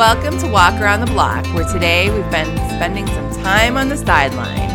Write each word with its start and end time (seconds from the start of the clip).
Welcome 0.00 0.38
to 0.38 0.48
Walk 0.48 0.80
Around 0.80 1.00
the 1.00 1.12
Block, 1.12 1.44
where 1.48 1.70
today 1.70 2.08
we've 2.08 2.30
been 2.30 2.56
spending 2.70 3.06
some 3.08 3.30
time 3.42 3.76
on 3.76 3.90
the 3.90 3.98
sideline. 3.98 4.70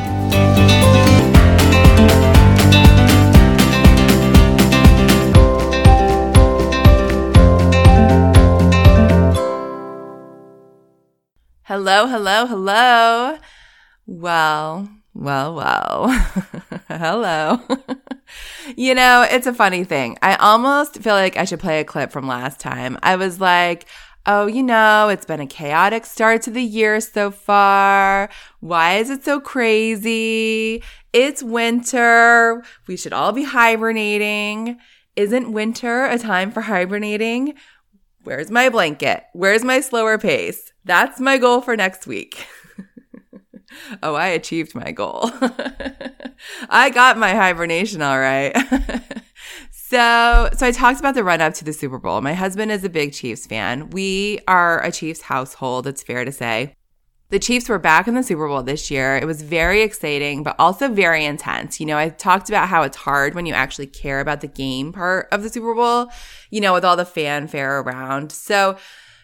Hello, 11.63 12.05
hello, 12.05 12.45
hello. 12.45 13.37
Well, 14.05 14.87
well, 15.15 15.55
well. 15.55 16.09
hello. 16.87 17.61
you 18.77 18.93
know, 18.93 19.25
it's 19.27 19.47
a 19.47 19.53
funny 19.55 19.85
thing. 19.85 20.19
I 20.21 20.35
almost 20.35 21.01
feel 21.01 21.15
like 21.15 21.35
I 21.35 21.45
should 21.45 21.59
play 21.59 21.79
a 21.79 21.83
clip 21.83 22.11
from 22.11 22.27
last 22.27 22.59
time. 22.59 22.99
I 23.01 23.15
was 23.15 23.41
like, 23.41 23.87
oh, 24.25 24.47
you 24.47 24.63
know, 24.63 25.09
it's 25.09 25.25
been 25.25 25.39
a 25.39 25.47
chaotic 25.47 26.05
start 26.05 26.41
to 26.43 26.51
the 26.51 26.63
year 26.63 26.99
so 26.99 27.31
far. 27.31 28.29
Why 28.59 28.97
is 28.97 29.09
it 29.09 29.23
so 29.23 29.39
crazy? 29.39 30.83
It's 31.13 31.43
winter. 31.43 32.63
We 32.87 32.97
should 32.97 33.13
all 33.13 33.31
be 33.31 33.43
hibernating. 33.43 34.79
Isn't 35.15 35.51
winter 35.53 36.05
a 36.05 36.17
time 36.17 36.51
for 36.51 36.61
hibernating? 36.61 37.53
Where's 38.23 38.49
my 38.49 38.69
blanket? 38.69 39.23
Where's 39.33 39.63
my 39.63 39.81
slower 39.81 40.17
pace? 40.17 40.73
That's 40.83 41.19
my 41.19 41.37
goal 41.37 41.61
for 41.61 41.77
next 41.77 42.07
week. 42.07 42.45
oh, 44.03 44.15
I 44.15 44.27
achieved 44.27 44.73
my 44.73 44.91
goal. 44.91 45.31
I 46.69 46.89
got 46.89 47.17
my 47.17 47.33
hibernation 47.33 48.01
all 48.01 48.19
right. 48.19 48.55
so, 49.95 50.49
so 50.57 50.67
I 50.67 50.71
talked 50.71 50.99
about 50.99 51.15
the 51.15 51.23
run 51.23 51.39
up 51.39 51.53
to 51.53 51.63
the 51.63 51.71
Super 51.71 51.97
Bowl. 51.97 52.19
My 52.19 52.33
husband 52.33 52.69
is 52.69 52.83
a 52.83 52.89
big 52.89 53.13
Chiefs 53.13 53.45
fan. 53.45 53.91
We 53.91 54.39
are 54.45 54.83
a 54.83 54.91
Chiefs 54.91 55.21
household, 55.21 55.87
it's 55.87 56.03
fair 56.03 56.25
to 56.25 56.33
say. 56.33 56.75
The 57.29 57.39
Chiefs 57.39 57.69
were 57.69 57.79
back 57.79 58.05
in 58.05 58.13
the 58.13 58.21
Super 58.21 58.45
Bowl 58.45 58.61
this 58.61 58.91
year. 58.91 59.15
It 59.15 59.23
was 59.23 59.41
very 59.41 59.83
exciting, 59.83 60.43
but 60.43 60.57
also 60.59 60.89
very 60.89 61.23
intense. 61.23 61.79
You 61.79 61.85
know, 61.85 61.97
I 61.97 62.09
talked 62.09 62.49
about 62.49 62.67
how 62.67 62.83
it's 62.83 62.97
hard 62.97 63.35
when 63.35 63.45
you 63.45 63.53
actually 63.53 63.87
care 63.87 64.19
about 64.19 64.41
the 64.41 64.47
game 64.47 64.91
part 64.91 65.29
of 65.31 65.43
the 65.43 65.49
Super 65.49 65.73
Bowl, 65.73 66.09
you 66.49 66.59
know, 66.59 66.73
with 66.73 66.83
all 66.83 66.97
the 66.97 67.05
fanfare 67.05 67.79
around. 67.79 68.33
So 68.33 68.75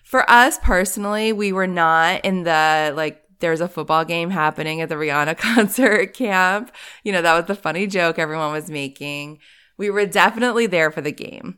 for 0.05 0.29
us 0.31 0.57
personally, 0.59 1.33
we 1.33 1.51
were 1.51 1.67
not 1.67 2.23
in 2.23 2.43
the 2.43 2.93
like, 2.95 3.21
there's 3.39 3.59
a 3.59 3.67
football 3.67 4.05
game 4.05 4.29
happening 4.29 4.79
at 4.79 4.87
the 4.87 4.95
Rihanna 4.95 5.37
concert 5.37 6.13
camp. 6.13 6.73
You 7.03 7.11
know, 7.11 7.21
that 7.21 7.35
was 7.35 7.45
the 7.47 7.55
funny 7.55 7.87
joke 7.87 8.17
everyone 8.17 8.53
was 8.53 8.69
making. 8.69 9.39
We 9.81 9.89
were 9.89 10.05
definitely 10.05 10.67
there 10.67 10.91
for 10.91 11.01
the 11.01 11.11
game. 11.11 11.57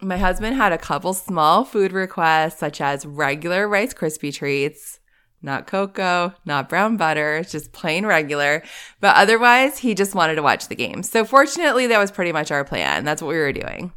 My 0.00 0.16
husband 0.16 0.54
had 0.54 0.72
a 0.72 0.78
couple 0.78 1.12
small 1.12 1.64
food 1.64 1.90
requests, 1.90 2.60
such 2.60 2.80
as 2.80 3.04
regular 3.04 3.66
Rice 3.66 3.92
Krispie 3.92 4.32
treats, 4.32 5.00
not 5.42 5.66
cocoa, 5.66 6.34
not 6.44 6.68
brown 6.68 6.96
butter, 6.96 7.42
just 7.42 7.72
plain 7.72 8.06
regular. 8.06 8.62
But 9.00 9.16
otherwise, 9.16 9.78
he 9.78 9.96
just 9.96 10.14
wanted 10.14 10.36
to 10.36 10.42
watch 10.42 10.68
the 10.68 10.76
game. 10.76 11.02
So 11.02 11.24
fortunately, 11.24 11.88
that 11.88 11.98
was 11.98 12.12
pretty 12.12 12.30
much 12.30 12.52
our 12.52 12.64
plan. 12.64 13.04
That's 13.04 13.20
what 13.20 13.30
we 13.30 13.38
were 13.38 13.52
doing. 13.52 13.92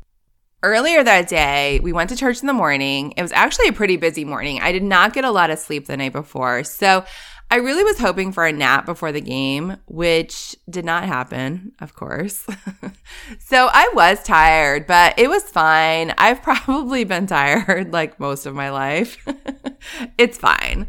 Earlier 0.64 1.03
that 1.03 1.30
day, 1.30 1.80
we 1.84 1.94
went 1.94 2.09
to 2.09 2.16
church 2.16 2.41
in 2.41 2.47
the 2.47 2.53
morning. 2.53 3.14
It 3.16 3.22
was 3.22 3.31
actually 3.31 3.67
a 3.67 3.73
pretty 3.73 3.97
busy 3.97 4.25
morning. 4.25 4.59
I 4.59 4.72
did 4.72 4.81
not 4.81 5.14
get 5.14 5.23
a 5.23 5.30
lot 5.30 5.52
of 5.52 5.59
sleep 5.59 5.86
the 5.86 5.97
night 5.97 6.14
before. 6.14 6.64
So 6.64 7.06
I 7.50 7.58
really 7.58 7.84
was 7.84 7.98
hoping 7.98 8.34
for 8.34 8.45
a 8.45 8.52
nap 8.52 8.86
before 8.86 9.14
the 9.14 9.22
game, 9.22 9.78
which 9.86 10.56
did 10.70 10.84
not 10.84 11.06
happen, 11.06 11.72
of 11.80 11.95
course. 11.95 12.45
so 13.40 13.70
I 13.72 13.90
was 13.94 14.22
tired, 14.23 14.86
but 14.86 15.17
it 15.17 15.30
was 15.30 15.44
fine. 15.44 16.14
I've 16.18 16.42
probably 16.44 17.06
been 17.06 17.25
tired 17.25 17.94
like 17.94 18.20
most 18.20 18.45
of 18.45 18.53
my 18.53 18.70
life. 18.70 19.25
it's 20.18 20.38
fine. 20.38 20.88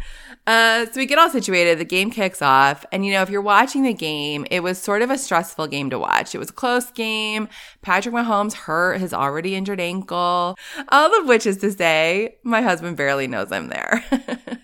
Uh, 0.48 0.86
so 0.86 0.92
we 0.97 1.06
get 1.06 1.19
all 1.19 1.31
situated. 1.31 1.79
The 1.79 1.84
game 1.84 2.11
kicks 2.11 2.42
off. 2.42 2.84
And, 2.91 3.06
you 3.06 3.12
know, 3.12 3.23
if 3.23 3.31
you're 3.31 3.42
watching 3.42 3.83
the 3.83 3.92
game, 3.92 4.47
it 4.51 4.61
was 4.61 4.79
sort 4.79 5.02
of 5.02 5.11
a 5.11 5.19
stressful 5.19 5.67
game 5.69 5.90
to 5.90 5.98
watch. 5.98 6.35
It 6.35 6.39
was 6.39 6.51
a 6.51 6.55
close 6.55 6.90
game. 6.90 7.48
Patrick 7.83 8.14
Mahomes 8.14 8.55
hurt 8.55 8.98
his 8.98 9.13
already 9.13 9.55
injured 9.55 9.79
ankle. 9.79 10.57
All 10.89 11.20
of 11.20 11.29
which 11.29 11.46
is 11.46 11.58
to 11.58 11.70
say, 11.70 12.39
my 12.42 12.63
husband 12.63 12.96
barely 12.96 13.29
knows 13.29 13.52
I'm 13.52 13.69
there. 13.69 14.02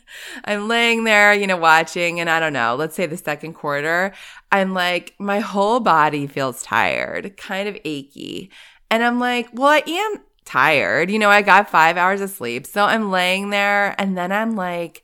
I'm 0.44 0.68
laying 0.68 1.04
there, 1.04 1.34
you 1.34 1.46
know, 1.46 1.56
watching. 1.56 2.20
And 2.20 2.28
I 2.30 2.40
don't 2.40 2.52
know, 2.52 2.74
let's 2.74 2.94
say 2.94 3.06
the 3.06 3.16
second 3.16 3.54
quarter, 3.54 4.12
I'm 4.52 4.74
like, 4.74 5.14
my 5.18 5.40
whole 5.40 5.80
body 5.80 6.26
feels 6.26 6.62
tired, 6.62 7.36
kind 7.36 7.68
of 7.68 7.78
achy. 7.84 8.50
And 8.90 9.02
I'm 9.02 9.18
like, 9.18 9.48
well, 9.52 9.68
I 9.68 9.82
am 9.86 10.22
tired. 10.44 11.10
You 11.10 11.18
know, 11.18 11.30
I 11.30 11.42
got 11.42 11.70
five 11.70 11.96
hours 11.96 12.20
of 12.20 12.30
sleep. 12.30 12.66
So 12.66 12.84
I'm 12.84 13.10
laying 13.10 13.50
there 13.50 13.94
and 13.98 14.16
then 14.16 14.30
I'm 14.32 14.56
like, 14.56 15.02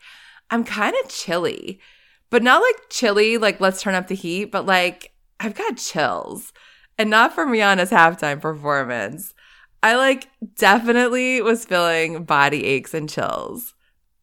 I'm 0.50 0.65
kind 0.65 0.94
of 1.03 1.10
chilly, 1.10 1.81
but 2.28 2.43
not 2.43 2.62
like 2.62 2.91
chilly, 2.91 3.39
like 3.39 3.60
let's 3.60 3.83
turn 3.83 3.94
up 3.94 4.09
the 4.09 4.15
heat, 4.15 4.47
but 4.47 4.66
like 4.66 5.12
I've 5.39 5.55
got 5.55 5.77
chills 5.77 6.53
and 6.99 7.09
not 7.09 7.34
from 7.34 7.50
Rihanna's 7.50 7.91
halftime 7.91 8.41
performance. 8.41 9.33
I 9.83 9.97
like 9.97 10.28
definitely 10.56 11.41
was 11.41 11.65
feeling 11.65 12.25
body 12.25 12.65
aches 12.66 12.93
and 12.93 13.09
chills. 13.09 13.75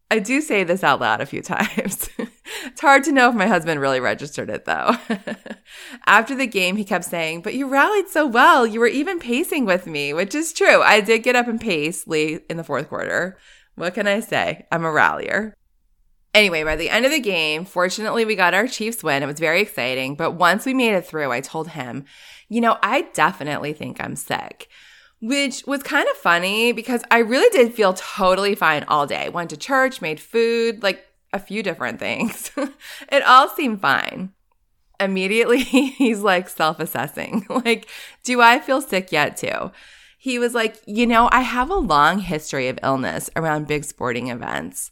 I 0.10 0.20
do 0.20 0.40
say 0.40 0.64
this 0.64 0.84
out 0.84 1.02
loud 1.02 1.20
a 1.20 1.26
few 1.26 1.42
times. 1.42 2.10
it's 2.66 2.82
hard 2.82 3.04
to 3.04 3.12
know 3.12 3.30
if 3.30 3.36
my 3.36 3.48
husband 3.48 3.82
really 3.82 4.00
registered 4.00 4.50
it 4.50 4.66
though. 4.66 4.96
After 6.06 6.34
the 6.36 6.48
game, 6.48 6.78
he 6.78 6.86
kept 6.86 7.06
saying, 7.06 7.42
But 7.42 7.56
you 7.56 7.68
rallied 7.68 8.08
so 8.08 8.26
well. 8.26 8.66
You 8.66 8.80
were 8.80 8.88
even 8.88 9.20
pacing 9.20 9.66
with 9.66 9.86
me, 9.86 10.14
which 10.14 10.34
is 10.34 10.54
true. 10.54 10.82
I 10.82 11.02
did 11.02 11.24
get 11.24 11.36
up 11.36 11.48
and 11.48 11.60
pace 11.60 12.08
late 12.08 12.46
in 12.50 12.58
the 12.58 12.64
fourth 12.64 12.88
quarter. 12.88 13.38
What 13.76 13.94
can 13.94 14.08
I 14.08 14.22
say? 14.22 14.66
I'm 14.72 14.86
a 14.86 14.92
rallier. 14.92 15.54
Anyway, 16.34 16.64
by 16.64 16.76
the 16.76 16.90
end 16.90 17.06
of 17.06 17.12
the 17.12 17.20
game, 17.20 17.66
fortunately, 17.66 18.24
we 18.24 18.36
got 18.36 18.54
our 18.54 18.68
Chiefs 18.68 19.04
win. 19.04 19.24
It 19.24 19.28
was 19.28 19.40
very 19.40 19.62
exciting. 19.62 20.16
But 20.16 20.32
once 20.32 20.66
we 20.66 20.74
made 20.74 20.94
it 20.94 21.06
through, 21.06 21.32
I 21.32 21.42
told 21.42 21.70
him, 21.70 22.06
you 22.48 22.62
know, 22.62 22.78
I 22.82 23.10
definitely 23.14 23.74
think 23.74 23.98
I'm 24.00 24.16
sick, 24.16 24.70
which 25.22 25.64
was 25.66 25.82
kind 25.84 26.08
of 26.10 26.18
funny 26.18 26.72
because 26.72 27.04
I 27.10 27.20
really 27.20 27.50
did 27.50 27.74
feel 27.74 27.94
totally 27.94 28.56
fine 28.56 28.84
all 28.88 29.08
day. 29.08 29.30
Went 29.30 29.50
to 29.50 29.58
church, 29.58 30.02
made 30.02 30.20
food, 30.20 30.84
like 30.84 31.06
a 31.34 31.40
few 31.40 31.64
different 31.64 32.00
things. 32.00 32.52
it 33.12 33.24
all 33.24 33.50
seemed 33.50 33.82
fine. 33.82 34.32
Immediately, 35.00 35.60
he's 35.64 36.22
like 36.22 36.50
self 36.50 36.80
assessing, 36.80 37.46
like, 37.66 37.88
do 38.24 38.42
I 38.42 38.60
feel 38.60 38.82
sick 38.82 39.12
yet, 39.12 39.38
too? 39.38 39.72
He 40.18 40.40
was 40.40 40.54
like, 40.54 40.82
you 40.88 41.06
know, 41.06 41.30
I 41.32 41.42
have 41.42 41.70
a 41.70 41.76
long 41.76 42.20
history 42.20 42.68
of 42.68 42.80
illness 42.82 43.30
around 43.36 43.68
big 43.68 43.86
sporting 43.86 44.30
events. 44.30 44.92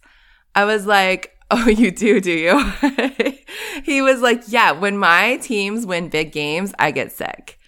I 0.53 0.66
was 0.66 0.86
like, 0.86 1.31
Oh, 1.52 1.68
you 1.68 1.92
do, 1.92 2.19
do 2.19 2.31
you? 2.31 2.72
he 3.84 4.02
was 4.02 4.22
like, 4.22 4.44
Yeah, 4.47 4.72
when 4.72 4.97
my 4.97 5.38
teams 5.38 5.86
win 5.86 6.09
big 6.09 6.31
games, 6.31 6.74
I 6.80 6.92
get 6.92 7.12
sick. 7.12 7.59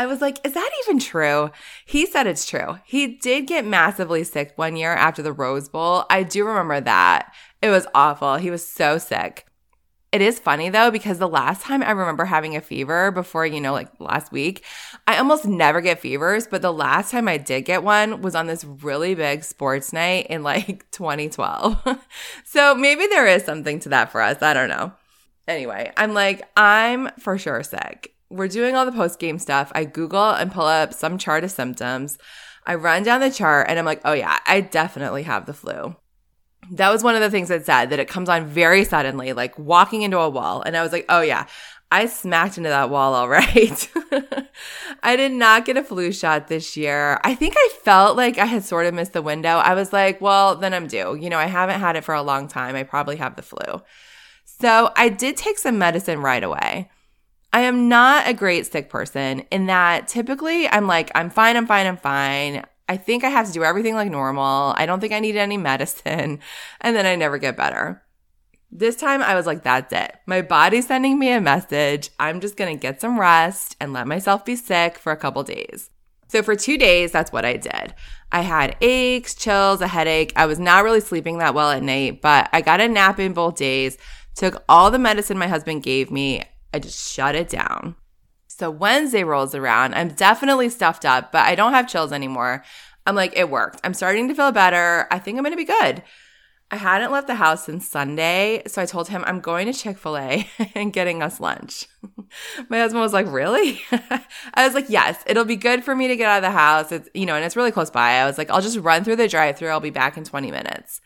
I 0.00 0.06
was 0.06 0.22
like, 0.22 0.38
Is 0.46 0.54
that 0.54 0.70
even 0.84 0.98
true? 0.98 1.50
He 1.84 2.06
said 2.06 2.26
it's 2.26 2.46
true. 2.46 2.78
He 2.86 3.18
did 3.18 3.46
get 3.46 3.66
massively 3.66 4.24
sick 4.24 4.54
one 4.56 4.74
year 4.74 4.94
after 4.94 5.20
the 5.20 5.30
Rose 5.30 5.68
Bowl. 5.68 6.06
I 6.08 6.22
do 6.22 6.46
remember 6.46 6.80
that. 6.80 7.34
It 7.60 7.68
was 7.68 7.86
awful. 7.94 8.36
He 8.36 8.50
was 8.50 8.66
so 8.66 8.96
sick. 8.96 9.44
It 10.10 10.22
is 10.22 10.38
funny 10.38 10.70
though, 10.70 10.90
because 10.90 11.18
the 11.18 11.28
last 11.28 11.60
time 11.60 11.82
I 11.82 11.90
remember 11.90 12.24
having 12.24 12.56
a 12.56 12.62
fever 12.62 13.10
before, 13.10 13.44
you 13.44 13.60
know, 13.60 13.74
like 13.74 13.90
last 14.00 14.32
week, 14.32 14.64
I 15.06 15.18
almost 15.18 15.44
never 15.44 15.82
get 15.82 16.00
fevers, 16.00 16.46
but 16.46 16.62
the 16.62 16.72
last 16.72 17.10
time 17.10 17.28
I 17.28 17.36
did 17.36 17.66
get 17.66 17.82
one 17.82 18.22
was 18.22 18.34
on 18.34 18.46
this 18.46 18.64
really 18.64 19.14
big 19.14 19.44
sports 19.44 19.92
night 19.92 20.28
in 20.30 20.42
like 20.42 20.90
2012. 20.92 22.00
so 22.46 22.74
maybe 22.74 23.06
there 23.08 23.26
is 23.26 23.44
something 23.44 23.78
to 23.80 23.90
that 23.90 24.10
for 24.10 24.22
us. 24.22 24.40
I 24.40 24.54
don't 24.54 24.70
know. 24.70 24.94
Anyway, 25.46 25.92
I'm 25.94 26.14
like, 26.14 26.48
I'm 26.56 27.10
for 27.18 27.36
sure 27.36 27.62
sick. 27.62 28.14
We're 28.30 28.48
doing 28.48 28.76
all 28.76 28.86
the 28.86 28.92
post 28.92 29.18
game 29.18 29.38
stuff. 29.38 29.70
I 29.74 29.84
Google 29.84 30.30
and 30.30 30.52
pull 30.52 30.66
up 30.66 30.94
some 30.94 31.18
chart 31.18 31.44
of 31.44 31.50
symptoms. 31.50 32.16
I 32.66 32.76
run 32.76 33.02
down 33.02 33.20
the 33.20 33.30
chart 33.30 33.66
and 33.68 33.78
I'm 33.78 33.84
like, 33.84 34.00
oh 34.04 34.12
yeah, 34.12 34.38
I 34.46 34.60
definitely 34.60 35.24
have 35.24 35.46
the 35.46 35.54
flu 35.54 35.96
that 36.70 36.90
was 36.90 37.02
one 37.02 37.14
of 37.14 37.20
the 37.20 37.30
things 37.30 37.48
that 37.48 37.66
said 37.66 37.90
that 37.90 37.98
it 37.98 38.08
comes 38.08 38.28
on 38.28 38.46
very 38.46 38.84
suddenly, 38.84 39.32
like 39.32 39.58
walking 39.58 40.02
into 40.02 40.18
a 40.18 40.30
wall. 40.30 40.62
And 40.62 40.76
I 40.76 40.82
was 40.82 40.92
like, 40.92 41.04
oh 41.08 41.20
yeah, 41.20 41.46
I 41.90 42.06
smacked 42.06 42.58
into 42.58 42.70
that 42.70 42.90
wall 42.90 43.14
all 43.14 43.28
right. 43.28 43.90
I 45.02 45.16
did 45.16 45.32
not 45.32 45.64
get 45.64 45.76
a 45.76 45.82
flu 45.82 46.12
shot 46.12 46.48
this 46.48 46.76
year. 46.76 47.20
I 47.24 47.34
think 47.34 47.54
I 47.56 47.68
felt 47.82 48.16
like 48.16 48.38
I 48.38 48.44
had 48.44 48.64
sort 48.64 48.86
of 48.86 48.94
missed 48.94 49.12
the 49.12 49.22
window. 49.22 49.56
I 49.56 49.74
was 49.74 49.92
like, 49.92 50.20
well, 50.20 50.56
then 50.56 50.72
I'm 50.72 50.86
due. 50.86 51.16
You 51.16 51.30
know, 51.30 51.38
I 51.38 51.46
haven't 51.46 51.80
had 51.80 51.96
it 51.96 52.04
for 52.04 52.14
a 52.14 52.22
long 52.22 52.46
time. 52.46 52.76
I 52.76 52.84
probably 52.84 53.16
have 53.16 53.36
the 53.36 53.42
flu. 53.42 53.82
So 54.44 54.92
I 54.94 55.08
did 55.08 55.36
take 55.36 55.58
some 55.58 55.78
medicine 55.78 56.20
right 56.20 56.42
away. 56.42 56.90
I 57.52 57.62
am 57.62 57.88
not 57.88 58.28
a 58.28 58.34
great 58.34 58.70
sick 58.70 58.88
person 58.88 59.40
in 59.50 59.66
that 59.66 60.06
typically 60.06 60.68
I'm 60.68 60.86
like, 60.86 61.10
I'm 61.14 61.30
fine, 61.30 61.56
I'm 61.56 61.66
fine, 61.66 61.86
I'm 61.86 61.96
fine. 61.96 62.64
I 62.88 62.96
think 62.96 63.24
I 63.24 63.28
have 63.28 63.46
to 63.46 63.52
do 63.52 63.64
everything 63.64 63.94
like 63.94 64.10
normal. 64.10 64.74
I 64.76 64.86
don't 64.86 65.00
think 65.00 65.12
I 65.12 65.20
need 65.20 65.36
any 65.36 65.56
medicine. 65.70 66.40
And 66.80 66.96
then 66.96 67.06
I 67.06 67.16
never 67.16 67.38
get 67.38 67.56
better. 67.56 68.02
This 68.72 68.94
time 68.96 69.20
I 69.20 69.34
was 69.34 69.46
like, 69.46 69.64
that's 69.64 69.92
it. 69.92 70.14
My 70.26 70.42
body's 70.42 70.86
sending 70.86 71.18
me 71.18 71.32
a 71.32 71.40
message. 71.40 72.10
I'm 72.20 72.40
just 72.40 72.56
to 72.56 72.74
get 72.76 73.00
some 73.00 73.18
rest 73.18 73.76
and 73.80 73.92
let 73.92 74.06
myself 74.06 74.44
be 74.44 74.54
sick 74.54 74.96
for 74.96 75.10
a 75.10 75.16
couple 75.16 75.42
days. 75.42 75.90
So 76.28 76.44
for 76.44 76.54
two 76.54 76.78
days, 76.78 77.10
that's 77.10 77.32
what 77.32 77.44
I 77.44 77.56
did. 77.56 77.94
I 78.30 78.42
had 78.42 78.76
aches, 78.80 79.34
chills, 79.34 79.80
a 79.80 79.88
headache. 79.88 80.32
I 80.36 80.46
was 80.46 80.60
not 80.60 80.84
really 80.84 81.00
sleeping 81.00 81.38
that 81.38 81.54
well 81.54 81.70
at 81.70 81.82
night, 81.82 82.22
but 82.22 82.48
I 82.52 82.60
got 82.60 82.80
a 82.80 82.86
nap 82.86 83.18
in 83.18 83.32
both 83.32 83.56
days, 83.56 83.98
took 84.36 84.62
all 84.68 84.92
the 84.92 84.98
medicine 85.00 85.36
my 85.36 85.48
husband 85.48 85.82
gave 85.82 86.12
me. 86.12 86.44
I 86.72 86.78
just 86.78 87.12
shut 87.12 87.34
it 87.34 87.48
down. 87.48 87.96
So 88.46 88.70
Wednesday 88.70 89.24
rolls 89.24 89.54
around. 89.54 89.94
I'm 89.94 90.08
definitely 90.10 90.68
stuffed 90.68 91.04
up, 91.04 91.32
but 91.32 91.46
I 91.46 91.54
don't 91.54 91.72
have 91.72 91.88
chills 91.88 92.12
anymore. 92.12 92.62
I'm 93.06 93.14
like, 93.14 93.36
it 93.36 93.48
worked. 93.48 93.80
I'm 93.82 93.94
starting 93.94 94.28
to 94.28 94.34
feel 94.34 94.52
better. 94.52 95.06
I 95.10 95.18
think 95.18 95.38
I'm 95.38 95.44
going 95.44 95.52
to 95.52 95.56
be 95.56 95.64
good. 95.64 96.02
I 96.72 96.76
hadn't 96.76 97.10
left 97.10 97.26
the 97.26 97.34
house 97.34 97.64
since 97.64 97.88
Sunday, 97.88 98.62
so 98.68 98.80
I 98.80 98.86
told 98.86 99.08
him 99.08 99.24
I'm 99.26 99.40
going 99.40 99.66
to 99.66 99.72
Chick 99.72 99.98
fil 99.98 100.16
A 100.16 100.48
and 100.76 100.92
getting 100.92 101.20
us 101.20 101.40
lunch. 101.40 101.88
My 102.68 102.78
husband 102.78 103.02
was 103.02 103.12
like, 103.12 103.26
Really? 103.26 103.80
I 104.54 104.64
was 104.64 104.74
like, 104.74 104.88
Yes, 104.88 105.20
it'll 105.26 105.44
be 105.44 105.56
good 105.56 105.82
for 105.82 105.96
me 105.96 106.06
to 106.06 106.16
get 106.16 106.28
out 106.28 106.38
of 106.38 106.42
the 106.42 106.56
house. 106.56 106.92
It's, 106.92 107.08
you 107.12 107.26
know, 107.26 107.34
and 107.34 107.44
it's 107.44 107.56
really 107.56 107.72
close 107.72 107.90
by. 107.90 108.12
I 108.12 108.26
was 108.26 108.38
like, 108.38 108.50
I'll 108.50 108.60
just 108.60 108.78
run 108.78 109.02
through 109.02 109.16
the 109.16 109.26
drive 109.26 109.58
through. 109.58 109.70
I'll 109.70 109.80
be 109.80 109.90
back 109.90 110.16
in 110.16 110.22
20 110.22 110.50
minutes. 110.52 111.00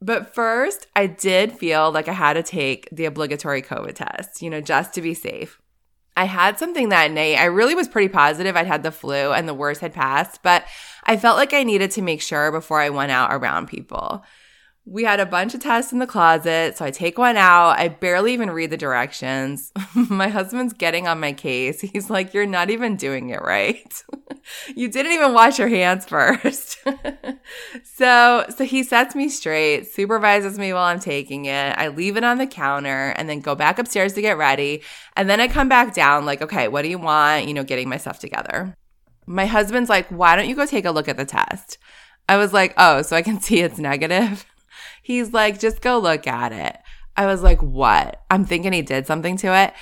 But 0.00 0.34
first, 0.34 0.86
I 0.96 1.06
did 1.06 1.52
feel 1.52 1.92
like 1.92 2.08
I 2.08 2.12
had 2.12 2.34
to 2.34 2.42
take 2.42 2.88
the 2.90 3.04
obligatory 3.04 3.60
COVID 3.60 3.94
test, 3.94 4.40
you 4.40 4.48
know, 4.48 4.60
just 4.60 4.94
to 4.94 5.02
be 5.02 5.12
safe. 5.12 5.60
I 6.16 6.24
had 6.24 6.58
something 6.58 6.88
that 6.88 7.10
night. 7.10 7.38
I 7.38 7.44
really 7.44 7.74
was 7.74 7.88
pretty 7.88 8.08
positive 8.08 8.56
I'd 8.56 8.66
had 8.66 8.82
the 8.82 8.90
flu 8.90 9.32
and 9.32 9.48
the 9.48 9.54
worst 9.54 9.80
had 9.80 9.92
passed, 9.92 10.42
but 10.42 10.64
I 11.04 11.16
felt 11.16 11.36
like 11.36 11.52
I 11.52 11.62
needed 11.62 11.90
to 11.92 12.02
make 12.02 12.20
sure 12.20 12.50
before 12.50 12.80
I 12.80 12.90
went 12.90 13.12
out 13.12 13.32
around 13.32 13.68
people. 13.68 14.24
We 14.86 15.04
had 15.04 15.20
a 15.20 15.26
bunch 15.26 15.54
of 15.54 15.60
tests 15.60 15.92
in 15.92 15.98
the 15.98 16.06
closet, 16.06 16.76
so 16.76 16.84
I 16.86 16.90
take 16.90 17.18
one 17.18 17.36
out. 17.36 17.78
I 17.78 17.88
barely 17.88 18.32
even 18.32 18.50
read 18.50 18.70
the 18.70 18.76
directions. 18.78 19.72
my 19.94 20.28
husband's 20.28 20.72
getting 20.72 21.06
on 21.06 21.20
my 21.20 21.32
case. 21.32 21.82
He's 21.82 22.08
like, 22.08 22.32
You're 22.32 22.46
not 22.46 22.70
even 22.70 22.96
doing 22.96 23.28
it 23.28 23.42
right. 23.42 24.02
you 24.74 24.88
didn't 24.88 25.12
even 25.12 25.34
wash 25.34 25.58
your 25.58 25.68
hands 25.68 26.06
first. 26.06 26.78
so, 27.84 28.46
so 28.56 28.64
he 28.64 28.82
sets 28.82 29.14
me 29.14 29.28
straight, 29.28 29.86
supervises 29.86 30.58
me 30.58 30.72
while 30.72 30.84
I'm 30.84 30.98
taking 30.98 31.44
it. 31.44 31.76
I 31.76 31.88
leave 31.88 32.16
it 32.16 32.24
on 32.24 32.38
the 32.38 32.46
counter 32.46 33.10
and 33.16 33.28
then 33.28 33.40
go 33.40 33.54
back 33.54 33.78
upstairs 33.78 34.14
to 34.14 34.22
get 34.22 34.38
ready. 34.38 34.82
And 35.14 35.28
then 35.28 35.40
I 35.40 35.48
come 35.48 35.68
back 35.68 35.94
down, 35.94 36.24
like, 36.24 36.40
Okay, 36.40 36.68
what 36.68 36.82
do 36.82 36.88
you 36.88 36.98
want? 36.98 37.46
You 37.46 37.54
know, 37.54 37.64
getting 37.64 37.88
my 37.88 37.98
stuff 37.98 38.18
together. 38.18 38.74
My 39.26 39.44
husband's 39.44 39.90
like, 39.90 40.08
Why 40.08 40.36
don't 40.36 40.48
you 40.48 40.56
go 40.56 40.64
take 40.64 40.86
a 40.86 40.90
look 40.90 41.06
at 41.06 41.18
the 41.18 41.26
test? 41.26 41.76
I 42.30 42.38
was 42.38 42.52
like, 42.54 42.72
Oh, 42.78 43.02
so 43.02 43.14
I 43.14 43.22
can 43.22 43.40
see 43.40 43.60
it's 43.60 43.78
negative. 43.78 44.46
He's 45.02 45.32
like, 45.32 45.58
just 45.58 45.80
go 45.80 45.98
look 45.98 46.26
at 46.26 46.52
it. 46.52 46.76
I 47.16 47.26
was 47.26 47.42
like, 47.42 47.62
what? 47.62 48.22
I'm 48.30 48.44
thinking 48.44 48.72
he 48.72 48.82
did 48.82 49.06
something 49.06 49.36
to 49.38 49.54
it. 49.54 49.74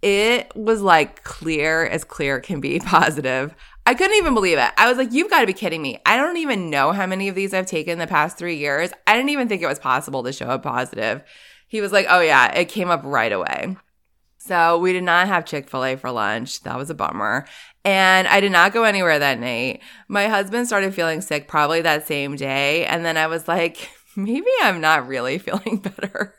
It 0.00 0.54
was 0.54 0.80
like 0.80 1.24
clear 1.24 1.84
as 1.84 2.04
clear 2.04 2.40
can 2.40 2.60
be 2.60 2.78
positive. 2.84 3.54
I 3.84 3.94
couldn't 3.94 4.16
even 4.16 4.34
believe 4.34 4.58
it. 4.58 4.70
I 4.76 4.86
was 4.88 4.98
like, 4.98 5.12
you've 5.12 5.30
got 5.30 5.40
to 5.40 5.46
be 5.46 5.54
kidding 5.54 5.80
me. 5.80 5.98
I 6.04 6.16
don't 6.16 6.36
even 6.36 6.68
know 6.68 6.92
how 6.92 7.06
many 7.06 7.28
of 7.28 7.34
these 7.34 7.54
I've 7.54 7.66
taken 7.66 7.98
the 7.98 8.06
past 8.06 8.36
three 8.36 8.56
years. 8.56 8.90
I 9.06 9.14
didn't 9.14 9.30
even 9.30 9.48
think 9.48 9.62
it 9.62 9.66
was 9.66 9.78
possible 9.78 10.22
to 10.24 10.32
show 10.32 10.50
a 10.50 10.58
positive. 10.58 11.22
He 11.68 11.80
was 11.80 11.90
like, 11.90 12.06
oh 12.08 12.20
yeah, 12.20 12.52
it 12.52 12.66
came 12.66 12.90
up 12.90 13.00
right 13.02 13.32
away. 13.32 13.76
So 14.36 14.78
we 14.78 14.92
did 14.92 15.04
not 15.04 15.26
have 15.26 15.44
Chick 15.44 15.68
fil 15.68 15.84
A 15.84 15.96
for 15.96 16.10
lunch. 16.10 16.62
That 16.62 16.78
was 16.78 16.90
a 16.90 16.94
bummer. 16.94 17.46
And 17.84 18.28
I 18.28 18.40
did 18.40 18.52
not 18.52 18.72
go 18.72 18.84
anywhere 18.84 19.18
that 19.18 19.40
night. 19.40 19.80
My 20.06 20.28
husband 20.28 20.66
started 20.66 20.94
feeling 20.94 21.20
sick 21.20 21.48
probably 21.48 21.80
that 21.82 22.06
same 22.06 22.36
day. 22.36 22.84
And 22.86 23.04
then 23.04 23.16
I 23.16 23.26
was 23.26 23.48
like, 23.48 23.90
maybe 24.18 24.50
I'm 24.62 24.80
not 24.80 25.06
really 25.06 25.38
feeling 25.38 25.78
better. 25.78 26.34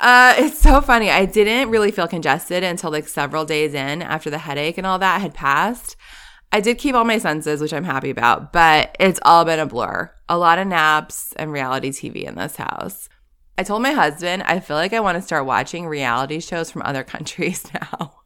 Uh, 0.00 0.34
it's 0.38 0.58
so 0.58 0.80
funny. 0.80 1.10
I 1.10 1.26
didn't 1.26 1.70
really 1.70 1.90
feel 1.90 2.08
congested 2.08 2.62
until 2.62 2.90
like 2.90 3.08
several 3.08 3.44
days 3.44 3.74
in 3.74 4.02
after 4.02 4.30
the 4.30 4.38
headache 4.38 4.78
and 4.78 4.86
all 4.86 4.98
that 5.00 5.20
had 5.20 5.34
passed. 5.34 5.96
I 6.52 6.60
did 6.60 6.78
keep 6.78 6.94
all 6.94 7.04
my 7.04 7.18
senses, 7.18 7.60
which 7.60 7.72
I'm 7.72 7.84
happy 7.84 8.10
about, 8.10 8.52
but 8.52 8.94
it's 9.00 9.20
all 9.22 9.44
been 9.44 9.58
a 9.58 9.66
blur. 9.66 10.10
A 10.28 10.36
lot 10.36 10.58
of 10.58 10.66
naps 10.66 11.32
and 11.36 11.50
reality 11.50 11.90
TV 11.90 12.24
in 12.24 12.34
this 12.36 12.56
house. 12.56 13.08
I 13.56 13.62
told 13.62 13.82
my 13.82 13.92
husband, 13.92 14.42
I 14.44 14.60
feel 14.60 14.76
like 14.76 14.92
I 14.92 15.00
want 15.00 15.16
to 15.16 15.22
start 15.22 15.46
watching 15.46 15.86
reality 15.86 16.40
shows 16.40 16.70
from 16.70 16.82
other 16.82 17.04
countries 17.04 17.64
now. 17.72 18.20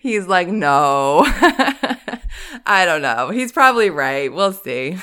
He's 0.00 0.26
like, 0.26 0.48
no. 0.48 1.24
I 2.64 2.84
don't 2.84 3.02
know. 3.02 3.30
He's 3.30 3.52
probably 3.52 3.90
right. 3.90 4.32
We'll 4.32 4.52
see. 4.52 4.98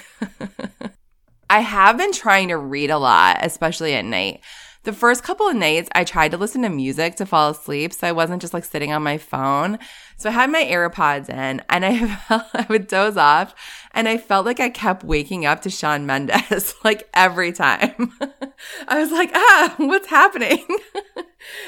I 1.55 1.59
have 1.59 1.97
been 1.97 2.11
trying 2.11 2.49
to 2.49 2.57
read 2.57 2.89
a 2.89 2.97
lot, 2.97 3.37
especially 3.39 3.93
at 3.93 4.03
night. 4.03 4.41
The 4.83 4.91
first 4.91 5.23
couple 5.23 5.47
of 5.47 5.55
nights, 5.55 5.87
I 5.95 6.03
tried 6.03 6.31
to 6.31 6.37
listen 6.37 6.63
to 6.63 6.69
music 6.69 7.15
to 7.15 7.25
fall 7.25 7.51
asleep, 7.51 7.93
so 7.93 8.05
I 8.05 8.11
wasn't 8.11 8.41
just 8.41 8.53
like 8.53 8.65
sitting 8.65 8.91
on 8.91 9.03
my 9.03 9.17
phone. 9.17 9.79
So 10.17 10.27
I 10.27 10.33
had 10.33 10.51
my 10.51 10.65
AirPods 10.65 11.29
in, 11.29 11.61
and 11.69 11.85
I 11.85 12.07
felt, 12.27 12.43
I 12.53 12.65
would 12.67 12.87
doze 12.87 13.15
off, 13.15 13.55
and 13.93 14.09
I 14.09 14.17
felt 14.17 14.45
like 14.45 14.59
I 14.59 14.67
kept 14.67 15.05
waking 15.05 15.45
up 15.45 15.61
to 15.61 15.69
Shawn 15.69 16.05
Mendes 16.05 16.75
like 16.83 17.07
every 17.13 17.53
time. 17.53 18.11
I 18.89 18.99
was 18.99 19.13
like, 19.13 19.31
ah, 19.33 19.75
what's 19.77 20.09
happening? 20.09 20.65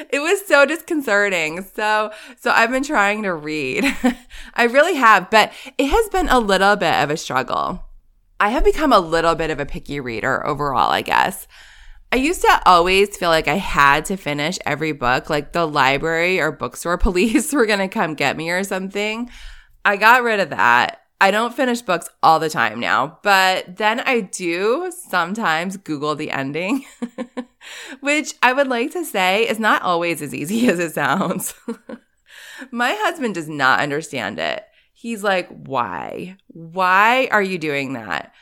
it 0.09 0.19
was 0.19 0.45
so 0.45 0.65
disconcerting. 0.65 1.63
So, 1.63 2.11
so 2.35 2.51
I've 2.51 2.71
been 2.71 2.83
trying 2.83 3.23
to 3.23 3.33
read. 3.33 3.85
I 4.53 4.65
really 4.65 4.95
have, 4.95 5.29
but 5.29 5.53
it 5.77 5.85
has 5.85 6.09
been 6.09 6.27
a 6.27 6.39
little 6.39 6.75
bit 6.75 6.93
of 6.95 7.09
a 7.09 7.15
struggle. 7.15 7.86
I 8.39 8.49
have 8.49 8.63
become 8.63 8.93
a 8.93 8.99
little 8.99 9.35
bit 9.35 9.49
of 9.49 9.59
a 9.59 9.65
picky 9.65 9.99
reader 9.99 10.45
overall, 10.45 10.91
I 10.91 11.01
guess. 11.01 11.47
I 12.11 12.17
used 12.17 12.41
to 12.41 12.61
always 12.65 13.17
feel 13.17 13.29
like 13.29 13.47
I 13.47 13.55
had 13.55 14.05
to 14.05 14.15
finish 14.15 14.57
every 14.65 14.91
book, 14.91 15.29
like 15.29 15.51
the 15.51 15.65
library 15.65 16.39
or 16.39 16.51
bookstore 16.51 16.97
police 16.97 17.51
were 17.51 17.65
going 17.65 17.79
to 17.79 17.87
come 17.87 18.13
get 18.13 18.37
me 18.37 18.49
or 18.49 18.63
something. 18.63 19.29
I 19.83 19.97
got 19.97 20.23
rid 20.23 20.39
of 20.39 20.51
that. 20.51 21.01
I 21.19 21.31
don't 21.31 21.55
finish 21.55 21.81
books 21.81 22.09
all 22.21 22.39
the 22.39 22.49
time 22.49 22.79
now, 22.79 23.17
but 23.23 23.77
then 23.77 24.01
I 24.01 24.21
do 24.21 24.91
sometimes 24.95 25.75
Google 25.77 26.13
the 26.13 26.29
ending, 26.29 26.85
which 28.01 28.35
I 28.43 28.53
would 28.53 28.67
like 28.67 28.91
to 28.91 29.03
say 29.03 29.47
is 29.47 29.59
not 29.59 29.81
always 29.81 30.21
as 30.21 30.35
easy 30.35 30.67
as 30.69 30.77
it 30.77 30.93
sounds. 30.93 31.55
My 32.69 32.93
husband 32.99 33.33
does 33.33 33.49
not 33.49 33.79
understand 33.79 34.37
it. 34.37 34.63
He's 34.99 35.23
like, 35.23 35.47
why? 35.49 36.37
Why 36.47 37.27
are 37.31 37.41
you 37.41 37.59
doing 37.59 37.93
that? 37.93 38.33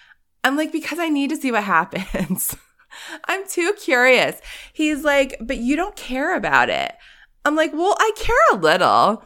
I'm 0.41 0.55
like, 0.55 0.71
because 0.71 0.99
I 0.99 1.09
need 1.09 1.31
to 1.31 1.35
see 1.35 1.51
what 1.51 1.65
happens. 1.65 2.55
I'm 3.25 3.45
too 3.45 3.73
curious. 3.77 4.39
He's 4.71 5.03
like, 5.03 5.35
but 5.41 5.57
you 5.57 5.75
don't 5.75 5.97
care 5.97 6.33
about 6.33 6.69
it. 6.69 6.93
I'm 7.43 7.57
like, 7.57 7.73
well, 7.73 7.97
I 7.99 8.11
care 8.15 8.37
a 8.53 8.55
little 8.55 9.25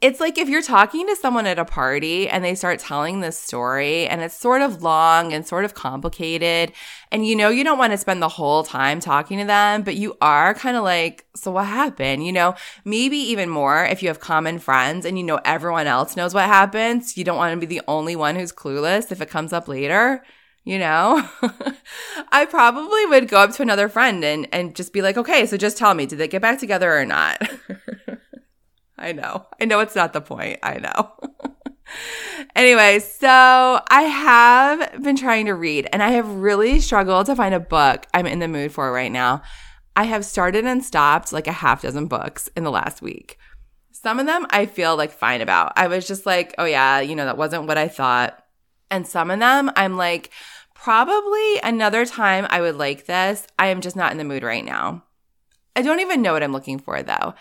it's 0.00 0.18
like 0.18 0.38
if 0.38 0.48
you're 0.48 0.62
talking 0.62 1.06
to 1.06 1.16
someone 1.16 1.46
at 1.46 1.58
a 1.58 1.64
party 1.64 2.26
and 2.28 2.42
they 2.42 2.54
start 2.54 2.78
telling 2.78 3.20
this 3.20 3.38
story 3.38 4.06
and 4.06 4.22
it's 4.22 4.34
sort 4.34 4.62
of 4.62 4.82
long 4.82 5.32
and 5.32 5.46
sort 5.46 5.64
of 5.64 5.74
complicated 5.74 6.72
and 7.12 7.26
you 7.26 7.36
know 7.36 7.50
you 7.50 7.62
don't 7.62 7.78
want 7.78 7.92
to 7.92 7.98
spend 7.98 8.22
the 8.22 8.28
whole 8.28 8.64
time 8.64 8.98
talking 8.98 9.38
to 9.38 9.44
them 9.44 9.82
but 9.82 9.96
you 9.96 10.16
are 10.22 10.54
kind 10.54 10.76
of 10.76 10.82
like 10.82 11.26
so 11.34 11.50
what 11.50 11.66
happened? 11.66 12.24
You 12.24 12.32
know 12.32 12.54
maybe 12.84 13.16
even 13.16 13.48
more 13.48 13.84
if 13.84 14.02
you 14.02 14.08
have 14.08 14.20
common 14.20 14.58
friends 14.58 15.04
and 15.04 15.18
you 15.18 15.24
know 15.24 15.40
everyone 15.44 15.86
else 15.86 16.16
knows 16.16 16.32
what 16.32 16.46
happens 16.46 17.16
you 17.16 17.24
don't 17.24 17.36
want 17.36 17.52
to 17.52 17.66
be 17.66 17.66
the 17.66 17.82
only 17.86 18.16
one 18.16 18.36
who's 18.36 18.52
clueless 18.52 19.12
if 19.12 19.20
it 19.20 19.28
comes 19.30 19.52
up 19.52 19.68
later 19.68 20.22
you 20.62 20.78
know? 20.78 21.26
I 22.32 22.44
probably 22.44 23.06
would 23.06 23.28
go 23.28 23.38
up 23.38 23.52
to 23.52 23.62
another 23.62 23.88
friend 23.88 24.22
and 24.24 24.46
and 24.52 24.76
just 24.76 24.92
be 24.92 25.02
like 25.02 25.16
okay 25.16 25.46
so 25.46 25.56
just 25.56 25.76
tell 25.76 25.94
me 25.94 26.06
did 26.06 26.18
they 26.18 26.28
get 26.28 26.42
back 26.42 26.58
together 26.58 26.96
or 26.96 27.04
not 27.04 27.40
I 29.00 29.12
know. 29.12 29.46
I 29.60 29.64
know 29.64 29.80
it's 29.80 29.96
not 29.96 30.12
the 30.12 30.20
point. 30.20 30.58
I 30.62 30.78
know. 30.78 31.12
anyway, 32.54 32.98
so 32.98 33.80
I 33.88 34.02
have 34.02 35.02
been 35.02 35.16
trying 35.16 35.46
to 35.46 35.54
read 35.54 35.88
and 35.92 36.02
I 36.02 36.10
have 36.10 36.28
really 36.28 36.80
struggled 36.80 37.26
to 37.26 37.36
find 37.36 37.54
a 37.54 37.60
book 37.60 38.06
I'm 38.12 38.26
in 38.26 38.38
the 38.38 38.48
mood 38.48 38.72
for 38.72 38.92
right 38.92 39.10
now. 39.10 39.42
I 39.96 40.04
have 40.04 40.24
started 40.24 40.66
and 40.66 40.84
stopped 40.84 41.32
like 41.32 41.46
a 41.46 41.52
half 41.52 41.82
dozen 41.82 42.06
books 42.06 42.48
in 42.56 42.64
the 42.64 42.70
last 42.70 43.02
week. 43.02 43.38
Some 43.92 44.20
of 44.20 44.26
them 44.26 44.46
I 44.50 44.66
feel 44.66 44.96
like 44.96 45.12
fine 45.12 45.40
about. 45.40 45.72
I 45.76 45.88
was 45.88 46.06
just 46.06 46.26
like, 46.26 46.54
oh 46.58 46.64
yeah, 46.64 47.00
you 47.00 47.16
know, 47.16 47.24
that 47.24 47.38
wasn't 47.38 47.66
what 47.66 47.78
I 47.78 47.88
thought. 47.88 48.44
And 48.90 49.06
some 49.06 49.30
of 49.30 49.38
them 49.38 49.70
I'm 49.76 49.96
like, 49.96 50.30
probably 50.74 51.58
another 51.62 52.04
time 52.04 52.46
I 52.50 52.60
would 52.60 52.76
like 52.76 53.06
this. 53.06 53.46
I 53.58 53.68
am 53.68 53.80
just 53.80 53.96
not 53.96 54.12
in 54.12 54.18
the 54.18 54.24
mood 54.24 54.42
right 54.42 54.64
now. 54.64 55.04
I 55.74 55.82
don't 55.82 56.00
even 56.00 56.22
know 56.22 56.32
what 56.32 56.42
I'm 56.42 56.52
looking 56.52 56.78
for 56.78 57.02
though. 57.02 57.34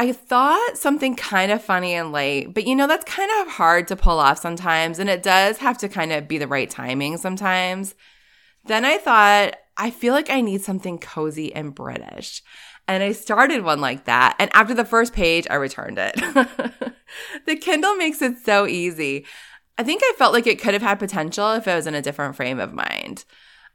I 0.00 0.12
thought 0.12 0.78
something 0.78 1.16
kind 1.16 1.50
of 1.50 1.62
funny 1.62 1.94
and 1.94 2.12
light, 2.12 2.54
but 2.54 2.66
you 2.66 2.76
know, 2.76 2.86
that's 2.86 3.04
kind 3.04 3.30
of 3.40 3.52
hard 3.54 3.88
to 3.88 3.96
pull 3.96 4.20
off 4.20 4.38
sometimes. 4.38 5.00
And 5.00 5.10
it 5.10 5.24
does 5.24 5.58
have 5.58 5.76
to 5.78 5.88
kind 5.88 6.12
of 6.12 6.28
be 6.28 6.38
the 6.38 6.46
right 6.46 6.70
timing 6.70 7.16
sometimes. 7.16 7.96
Then 8.64 8.84
I 8.84 8.98
thought, 8.98 9.56
I 9.76 9.90
feel 9.90 10.14
like 10.14 10.30
I 10.30 10.40
need 10.40 10.62
something 10.62 10.98
cozy 10.98 11.52
and 11.52 11.74
British. 11.74 12.42
And 12.86 13.02
I 13.02 13.10
started 13.10 13.64
one 13.64 13.80
like 13.80 14.04
that. 14.04 14.36
And 14.38 14.50
after 14.54 14.72
the 14.72 14.84
first 14.84 15.12
page, 15.12 15.48
I 15.50 15.56
returned 15.56 15.98
it. 15.98 16.14
the 17.46 17.56
Kindle 17.56 17.96
makes 17.96 18.22
it 18.22 18.38
so 18.44 18.66
easy. 18.68 19.26
I 19.76 19.82
think 19.82 20.02
I 20.04 20.12
felt 20.16 20.32
like 20.32 20.46
it 20.46 20.60
could 20.60 20.74
have 20.74 20.82
had 20.82 21.00
potential 21.00 21.52
if 21.52 21.66
it 21.66 21.74
was 21.74 21.88
in 21.88 21.94
a 21.94 22.02
different 22.02 22.36
frame 22.36 22.60
of 22.60 22.72
mind. 22.72 23.24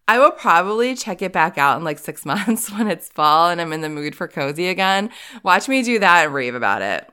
I 0.07 0.19
will 0.19 0.31
probably 0.31 0.95
check 0.95 1.21
it 1.21 1.31
back 1.31 1.57
out 1.57 1.77
in 1.77 1.83
like 1.83 1.99
six 1.99 2.25
months 2.25 2.71
when 2.71 2.87
it's 2.87 3.09
fall 3.09 3.49
and 3.49 3.61
I'm 3.61 3.73
in 3.73 3.81
the 3.81 3.89
mood 3.89 4.15
for 4.15 4.27
cozy 4.27 4.67
again. 4.67 5.09
Watch 5.43 5.67
me 5.67 5.83
do 5.83 5.99
that 5.99 6.25
and 6.25 6.33
rave 6.33 6.55
about 6.55 6.81
it. 6.81 7.09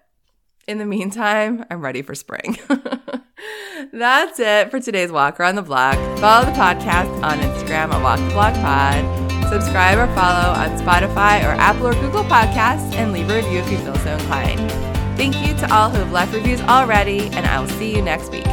In 0.67 0.79
the 0.79 0.87
meantime, 0.87 1.65
I'm 1.71 1.81
ready 1.81 2.03
for 2.03 2.15
spring. 2.15 2.59
That's 3.93 4.39
it 4.39 4.71
for 4.71 4.79
today's 4.79 5.11
walk 5.11 5.41
around 5.41 5.57
the 5.57 5.63
block. 5.63 5.97
Follow 6.19 6.45
the 6.45 6.53
podcast 6.53 7.11
on 7.23 7.39
Instagram 7.39 7.93
at 7.93 8.03
Walk 8.03 8.21
the 8.21 8.35
Block 8.35 8.55
Pod. 8.55 9.49
Subscribe 9.49 9.99
or 9.99 10.07
follow 10.15 10.53
on 10.53 10.79
Spotify 10.79 11.43
or 11.43 11.59
Apple 11.59 11.89
or 11.89 11.95
Google 11.95 12.23
Podcasts 12.25 12.95
and 12.95 13.11
leave 13.13 13.29
a 13.31 13.37
review 13.37 13.59
if 13.59 13.71
you 13.73 13.79
feel 13.79 13.97
so 13.97 14.13
inclined. 14.13 14.71
Thank 15.17 15.45
you 15.45 15.57
to 15.57 15.75
all 15.75 15.91
who 15.91 15.99
have 15.99 16.13
left 16.13 16.33
reviews 16.33 16.61
already, 16.61 17.27
and 17.31 17.47
I 17.47 17.59
will 17.61 17.69
see 17.69 17.97
you 17.97 18.01
next 18.01 18.31
week. 18.31 18.47